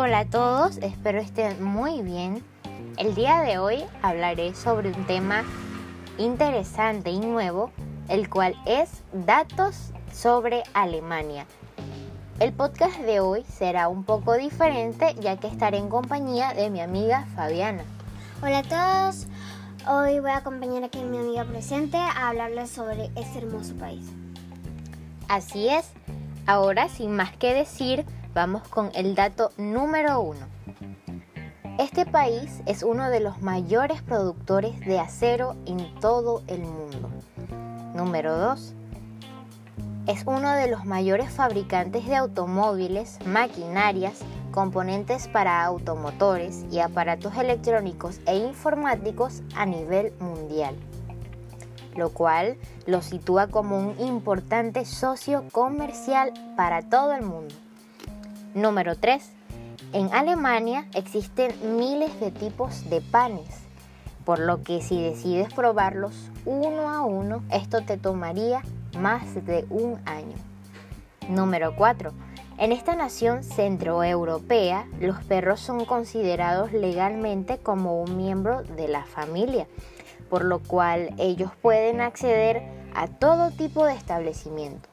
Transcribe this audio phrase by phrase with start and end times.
[0.00, 2.44] Hola a todos, espero estén muy bien.
[2.98, 5.42] El día de hoy hablaré sobre un tema
[6.18, 7.72] interesante y nuevo,
[8.08, 11.46] el cual es datos sobre Alemania.
[12.38, 16.80] El podcast de hoy será un poco diferente ya que estaré en compañía de mi
[16.80, 17.82] amiga Fabiana.
[18.40, 19.26] Hola a todos,
[19.88, 24.06] hoy voy a acompañar aquí a mi amiga presente a hablarles sobre este hermoso país.
[25.26, 25.90] Así es,
[26.48, 28.04] ahora sin más que decir,
[28.38, 30.46] Vamos con el dato número uno.
[31.76, 37.10] Este país es uno de los mayores productores de acero en todo el mundo.
[37.96, 38.74] Número 2.
[40.06, 44.20] Es uno de los mayores fabricantes de automóviles, maquinarias,
[44.52, 50.76] componentes para automotores y aparatos electrónicos e informáticos a nivel mundial,
[51.98, 57.54] lo cual lo sitúa como un importante socio comercial para todo el mundo.
[58.54, 59.30] Número 3.
[59.92, 63.48] En Alemania existen miles de tipos de panes,
[64.24, 66.14] por lo que si decides probarlos
[66.44, 68.62] uno a uno, esto te tomaría
[68.98, 70.36] más de un año.
[71.28, 72.12] Número 4.
[72.58, 79.68] En esta nación centroeuropea, los perros son considerados legalmente como un miembro de la familia,
[80.28, 82.62] por lo cual ellos pueden acceder
[82.94, 84.88] a todo tipo de establecimiento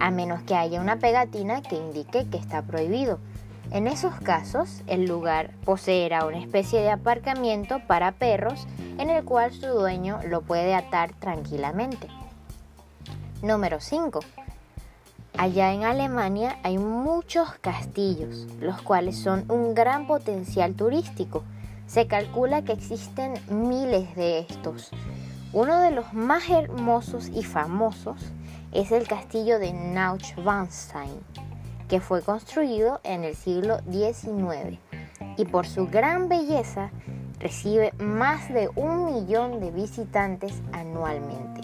[0.00, 3.18] a menos que haya una pegatina que indique que está prohibido.
[3.70, 8.66] En esos casos, el lugar poseerá una especie de aparcamiento para perros
[8.98, 12.08] en el cual su dueño lo puede atar tranquilamente.
[13.42, 14.20] Número 5.
[15.38, 21.44] Allá en Alemania hay muchos castillos, los cuales son un gran potencial turístico.
[21.90, 24.90] Se calcula que existen miles de estos.
[25.52, 28.30] Uno de los más hermosos y famosos
[28.70, 31.20] es el castillo de Neuschwanstein,
[31.88, 34.78] que fue construido en el siglo XIX
[35.36, 36.92] y por su gran belleza
[37.40, 41.62] recibe más de un millón de visitantes anualmente.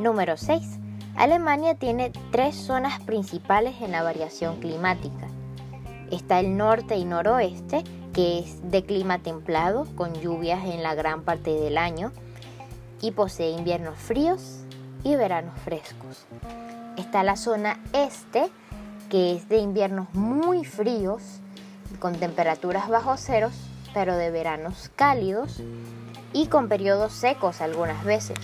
[0.00, 0.80] Número 6.
[1.14, 5.28] Alemania tiene tres zonas principales en la variación climática.
[6.10, 7.84] Está el norte y noroeste,
[8.18, 12.10] que es de clima templado, con lluvias en la gran parte del año,
[13.00, 14.64] y posee inviernos fríos
[15.04, 16.26] y veranos frescos.
[16.96, 18.50] Está la zona este,
[19.08, 21.22] que es de inviernos muy fríos,
[22.00, 23.54] con temperaturas bajo ceros,
[23.94, 25.62] pero de veranos cálidos
[26.32, 28.38] y con periodos secos algunas veces.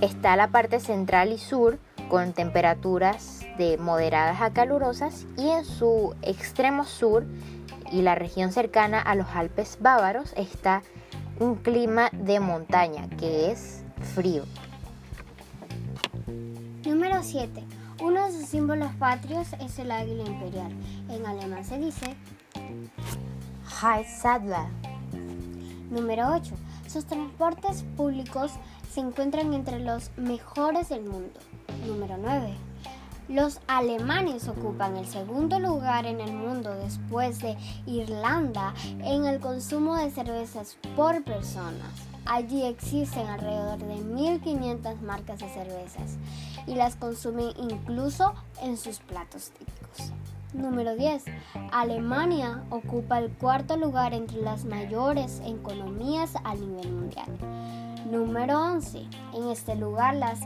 [0.00, 6.14] Está la parte central y sur, con temperaturas de moderadas a calurosas, y en su
[6.22, 7.24] extremo sur
[7.90, 10.82] y la región cercana a los Alpes bávaros está
[11.38, 13.82] un clima de montaña que es
[14.14, 14.44] frío.
[16.84, 17.64] Número 7.
[18.02, 20.72] Uno de sus símbolos patrios es el águila imperial.
[21.08, 22.16] En alemán se dice
[24.20, 24.66] Sadler.
[25.90, 26.54] Número 8.
[26.86, 28.52] Sus transportes públicos
[28.92, 31.40] se encuentran entre los mejores del mundo.
[31.86, 32.69] Número 9.
[33.30, 38.74] Los alemanes ocupan el segundo lugar en el mundo después de Irlanda
[39.04, 41.92] en el consumo de cervezas por personas.
[42.26, 46.16] Allí existen alrededor de 1.500 marcas de cervezas
[46.66, 50.12] y las consumen incluso en sus platos típicos.
[50.52, 51.22] Número 10.
[51.70, 57.28] Alemania ocupa el cuarto lugar entre las mayores economías a nivel mundial.
[58.10, 59.06] Número 11.
[59.34, 60.40] En este lugar las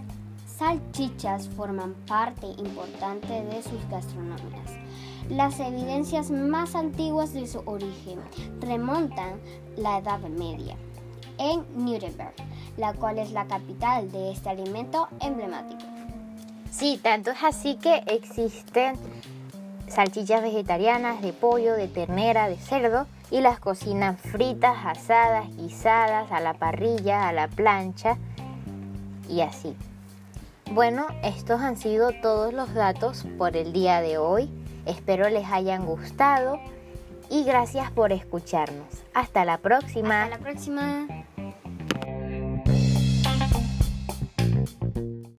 [0.59, 4.71] salchichas forman parte importante de sus gastronomías.
[5.29, 8.21] Las evidencias más antiguas de su origen
[8.61, 9.41] remontan
[9.77, 10.77] la Edad Media
[11.39, 12.35] en Nuremberg,
[12.77, 15.83] la cual es la capital de este alimento emblemático.
[16.71, 18.97] Sí, tanto es así que existen
[19.89, 26.41] salchichas vegetarianas de pollo, de ternera, de cerdo y las cocinan fritas, asadas, guisadas, a
[26.41, 28.19] la parrilla, a la plancha
[29.29, 29.75] y así.
[30.73, 34.49] Bueno, estos han sido todos los datos por el día de hoy.
[34.87, 36.59] Espero les hayan gustado
[37.31, 38.87] y gracias por escucharnos.
[39.12, 40.25] Hasta la próxima.
[40.25, 41.06] Hasta la próxima.